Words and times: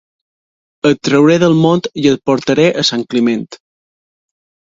Et 0.89 0.99
trauré 1.09 1.33
del 1.43 1.57
Mont 1.65 1.83
i 2.03 2.07
et 2.13 2.23
portaré 2.29 2.65
a 2.83 2.87
Sant 2.93 3.03
Climent. 3.13 3.45